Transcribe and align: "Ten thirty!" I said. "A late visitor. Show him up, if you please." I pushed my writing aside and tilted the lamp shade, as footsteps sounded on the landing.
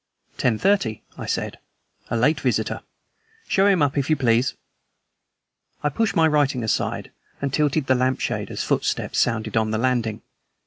"Ten 0.35 0.57
thirty!" 0.57 1.03
I 1.15 1.27
said. 1.27 1.59
"A 2.09 2.17
late 2.17 2.39
visitor. 2.41 2.81
Show 3.47 3.67
him 3.67 3.83
up, 3.83 3.99
if 3.99 4.09
you 4.09 4.15
please." 4.15 4.55
I 5.83 5.89
pushed 5.89 6.15
my 6.15 6.25
writing 6.27 6.63
aside 6.63 7.11
and 7.39 7.53
tilted 7.53 7.85
the 7.85 7.93
lamp 7.93 8.19
shade, 8.19 8.49
as 8.49 8.63
footsteps 8.63 9.19
sounded 9.19 9.55
on 9.55 9.69
the 9.69 9.77
landing. 9.77 10.23